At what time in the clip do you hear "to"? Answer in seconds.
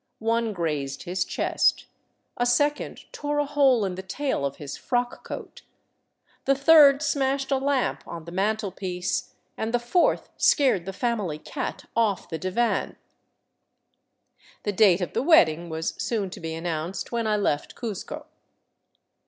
16.31-16.39